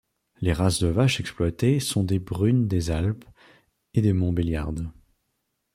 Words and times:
Les 0.41 0.51
races 0.53 0.79
de 0.79 0.87
vache 0.87 1.19
exploitées 1.19 1.79
sont 1.79 2.03
des 2.03 2.17
brunes 2.17 2.67
des 2.67 2.89
Alpes 2.89 3.23
et 3.93 4.01
des 4.01 4.13
montbéliardes. 4.13 4.89